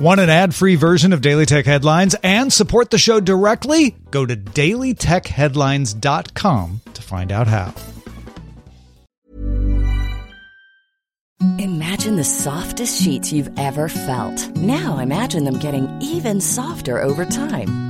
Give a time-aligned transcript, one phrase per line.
[0.00, 3.96] Want an ad free version of Daily Tech Headlines and support the show directly?
[4.10, 7.74] Go to dailytechheadlines.com to find out how.
[11.58, 14.56] Imagine the softest sheets you've ever felt.
[14.56, 17.89] Now imagine them getting even softer over time.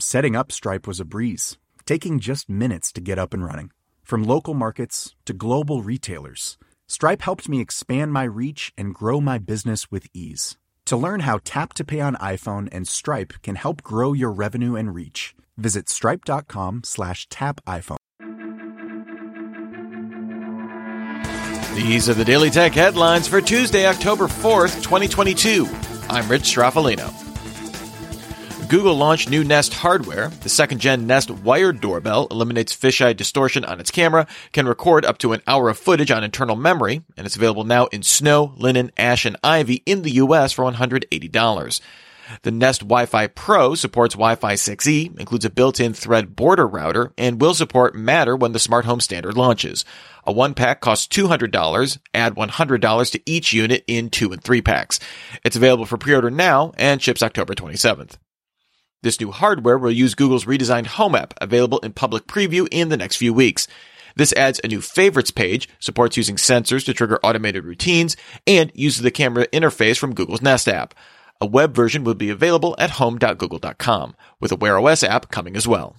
[0.00, 3.70] Setting up Stripe was a breeze, taking just minutes to get up and running.
[4.02, 6.56] From local markets to global retailers,
[6.88, 10.56] Stripe helped me expand my reach and grow my business with ease.
[10.86, 14.74] To learn how Tap to Pay on iPhone and Stripe can help grow your revenue
[14.74, 17.98] and reach, visit stripe.com slash tap iPhone.
[21.74, 25.68] These are the Daily Tech headlines for Tuesday, October 4th, 2022.
[26.08, 27.29] I'm Rich Stroffolino.
[28.70, 30.28] Google launched new Nest hardware.
[30.28, 35.18] The second gen Nest wired doorbell eliminates fisheye distortion on its camera, can record up
[35.18, 38.92] to an hour of footage on internal memory, and it's available now in snow, linen,
[38.96, 41.80] ash, and ivy in the US for $180.
[42.42, 47.54] The Nest Wi-Fi Pro supports Wi-Fi 6E, includes a built-in Thread border router, and will
[47.54, 49.84] support Matter when the smart home standard launches.
[50.24, 51.98] A one pack costs $200.
[52.14, 55.00] Add $100 to each unit in two and three packs.
[55.44, 58.14] It's available for pre-order now and ships October 27th.
[59.02, 62.98] This new hardware will use Google's redesigned Home app, available in public preview in the
[62.98, 63.66] next few weeks.
[64.14, 68.14] This adds a new favorites page, supports using sensors to trigger automated routines,
[68.46, 70.94] and uses the camera interface from Google's Nest app.
[71.40, 75.66] A web version will be available at home.google.com, with a Wear OS app coming as
[75.66, 75.96] well.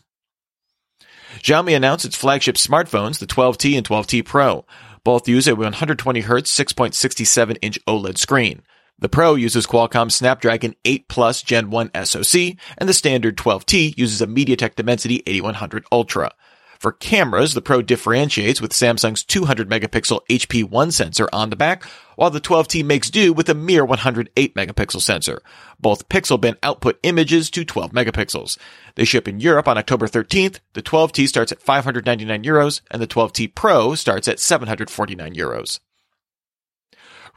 [1.39, 4.63] Xiaomi announced its flagship smartphones, the 12T and 12T Pro.
[5.03, 8.61] Both use a 120Hz 6.67 inch OLED screen.
[9.01, 14.21] The Pro uses Qualcomm Snapdragon 8 Plus Gen 1 SoC, and the standard 12T uses
[14.21, 16.31] a MediaTek Dimensity 8100 Ultra.
[16.79, 21.83] For cameras, the Pro differentiates with Samsung's 200 megapixel HP1 sensor on the back,
[22.15, 25.41] while the 12T makes do with a mere 108 megapixel sensor.
[25.79, 28.59] Both pixel bin output images to 12 megapixels.
[28.93, 30.59] They ship in Europe on October 13th.
[30.73, 35.79] The 12T starts at 599 euros, and the 12T Pro starts at 749 euros.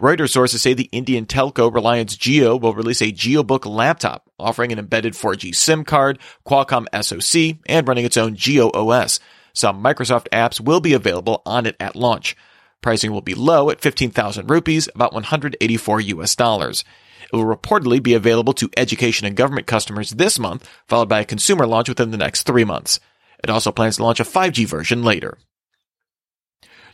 [0.04, 4.78] Reuters sources say the Indian telco Reliance Jio will release a JioBook laptop offering an
[4.78, 9.18] embedded 4G SIM card, Qualcomm SoC, and running its own Jio OS.
[9.54, 12.36] Some Microsoft apps will be available on it at launch.
[12.82, 16.84] Pricing will be low at 15,000 rupees, about 184 US dollars.
[17.32, 21.24] It will reportedly be available to education and government customers this month, followed by a
[21.24, 23.00] consumer launch within the next three months.
[23.42, 25.38] It also plans to launch a 5G version later.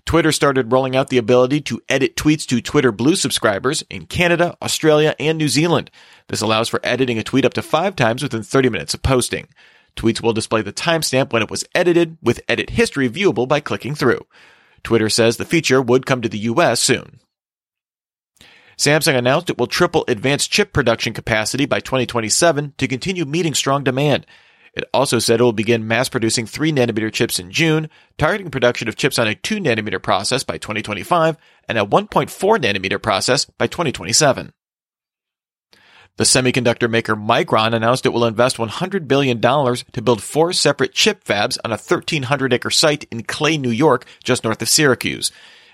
[0.07, 4.57] Twitter started rolling out the ability to edit tweets to Twitter Blue subscribers in Canada,
[4.63, 5.91] Australia, and New Zealand.
[6.29, 9.49] This allows for editing a tweet up to five times within 30 minutes of posting.
[9.97, 13.95] Tweets will display the timestamp when it was edited, with edit history viewable by clicking
[13.95, 14.21] through.
[14.83, 17.21] Twitter says the feature would come to the US soon.
[18.79, 23.85] Samsung announced it will triple advanced chip production capacity by 2027 to continue meeting strong
[23.85, 24.25] demand.
[24.75, 27.89] It also said it will begin mass producing 3 nanometer chips in June,
[28.19, 31.37] targeting production of chips on a 2 nanometer process by 2025
[31.69, 34.53] and a 1.4 nanometer process by 2027.
[36.17, 41.25] The semiconductor maker Micron announced it will invest $100 billion to build four separate chip
[41.25, 45.33] fabs on a 1,300 acre site in Clay, New York, just north of Syracuse.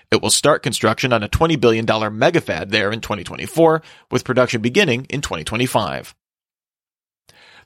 [0.09, 5.05] It will start construction on a $20 billion megafab there in 2024, with production beginning
[5.09, 6.15] in 2025.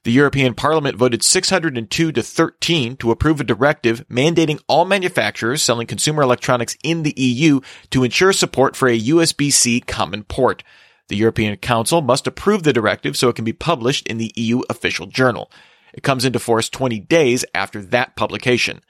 [0.03, 5.86] The European Parliament voted 602 to 13 to approve a directive mandating all manufacturers selling
[5.86, 7.62] consumer electronics in the EU
[7.92, 10.63] to ensure support for a USB-C common port.
[11.07, 14.62] The European Council must approve the directive so it can be published in the EU
[14.71, 15.51] official journal.
[15.94, 18.81] It comes into force 20 days after that publication.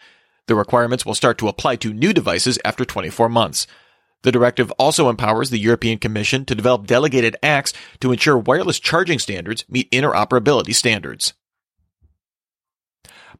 [0.47, 3.67] The requirements will start to apply to new devices after 24 months.
[4.23, 9.19] The directive also empowers the European Commission to develop delegated acts to ensure wireless charging
[9.19, 11.33] standards meet interoperability standards.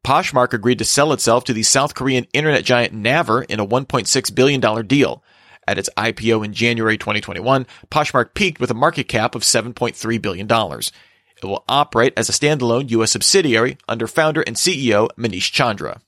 [0.04, 4.36] Poshmark agreed to sell itself to the South Korean internet giant Naver in a $1.6
[4.36, 5.24] billion deal.
[5.68, 10.48] At its IPO in January 2021, Poshmark peaked with a market cap of $7.3 billion.
[10.50, 13.12] It will operate as a standalone U.S.
[13.12, 16.02] subsidiary under founder and CEO Manish Chandra.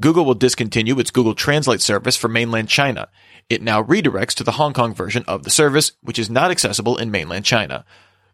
[0.00, 3.08] Google will discontinue its Google Translate service for mainland China.
[3.48, 6.96] It now redirects to the Hong Kong version of the service, which is not accessible
[6.96, 7.84] in mainland China.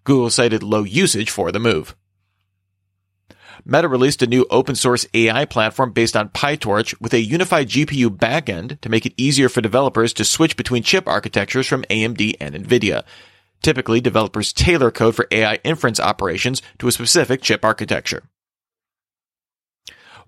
[0.04, 1.94] Google cited low usage for the move.
[3.64, 8.08] Meta released a new open source AI platform based on PyTorch with a unified GPU
[8.08, 12.54] backend to make it easier for developers to switch between chip architectures from AMD and
[12.54, 13.04] NVIDIA.
[13.62, 18.22] Typically, developers tailor code for AI inference operations to a specific chip architecture.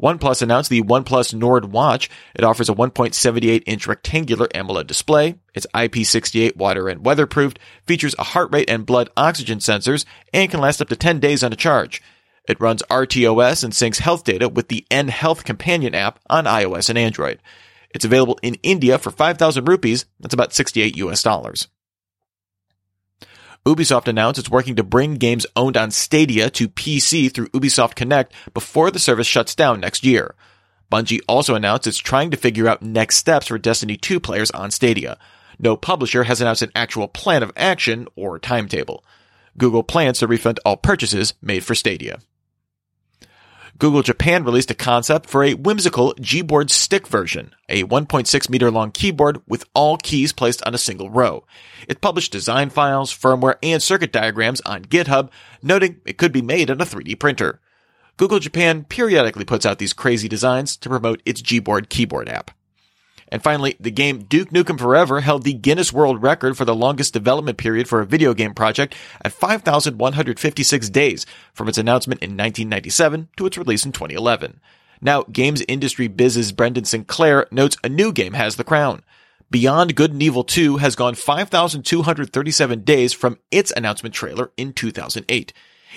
[0.02, 2.10] OnePlus announced the OnePlus Nord watch.
[2.34, 5.36] It offers a 1.78 inch rectangular AMOLED display.
[5.54, 10.60] It's IP68 water and weatherproofed, features a heart rate and blood oxygen sensors, and can
[10.60, 12.02] last up to 10 days on a charge.
[12.48, 16.88] It runs RTOS and syncs health data with the N Health companion app on iOS
[16.88, 17.40] and Android.
[17.94, 20.06] It's available in India for 5,000 rupees.
[20.18, 21.68] That's about 68 US dollars.
[23.64, 28.32] Ubisoft announced it's working to bring games owned on Stadia to PC through Ubisoft Connect
[28.52, 30.34] before the service shuts down next year.
[30.90, 34.72] Bungie also announced it's trying to figure out next steps for Destiny 2 players on
[34.72, 35.16] Stadia.
[35.60, 39.04] No publisher has announced an actual plan of action or timetable.
[39.56, 42.18] Google plans to refund all purchases made for Stadia.
[43.82, 48.92] Google Japan released a concept for a whimsical Gboard stick version, a 1.6 meter long
[48.92, 51.44] keyboard with all keys placed on a single row.
[51.88, 55.30] It published design files, firmware, and circuit diagrams on GitHub,
[55.64, 57.60] noting it could be made on a 3D printer.
[58.18, 62.52] Google Japan periodically puts out these crazy designs to promote its Gboard keyboard app.
[63.32, 67.14] And finally, the game Duke Nukem Forever held the Guinness World Record for the longest
[67.14, 68.94] development period for a video game project
[69.24, 71.24] at 5,156 days
[71.54, 74.60] from its announcement in 1997 to its release in 2011.
[75.00, 79.02] Now, games industry biz's Brendan Sinclair notes a new game has the crown.
[79.50, 85.54] Beyond Good and Evil 2 has gone 5,237 days from its announcement trailer in 2008.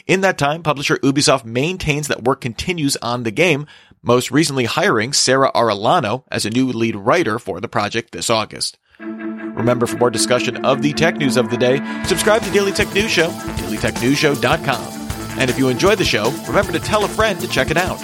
[0.08, 3.66] In that time, publisher Ubisoft maintains that work continues on the game,
[4.06, 8.78] most recently hiring Sarah Arellano as a new lead writer for the project this August.
[9.00, 12.94] Remember, for more discussion of the tech news of the day, subscribe to Daily Tech
[12.94, 15.40] News Show dailytechnewsshow.com.
[15.40, 18.00] And if you enjoyed the show, remember to tell a friend to check it out.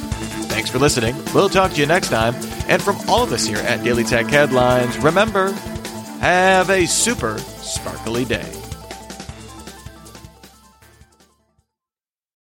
[0.52, 1.16] Thanks for listening.
[1.34, 2.36] We'll talk to you next time.
[2.68, 5.52] And from all of us here at Daily Tech Headlines, remember,
[6.20, 8.52] have a super sparkly day.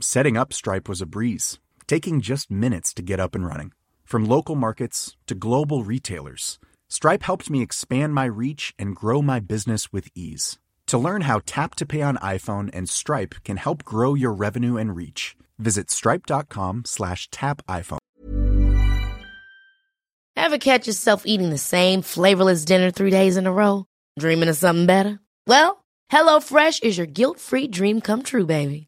[0.00, 1.58] Setting up Stripe was a breeze,
[1.88, 3.72] taking just minutes to get up and running.
[4.04, 9.40] From local markets to global retailers, Stripe helped me expand my reach and grow my
[9.40, 10.56] business with ease.
[10.86, 14.76] To learn how Tap to Pay on iPhone and Stripe can help grow your revenue
[14.76, 17.98] and reach, visit stripe.com slash tap iPhone.
[20.36, 23.86] Ever catch yourself eating the same flavorless dinner three days in a row?
[24.16, 25.18] Dreaming of something better?
[25.48, 28.87] Well, HelloFresh is your guilt-free dream come true, baby.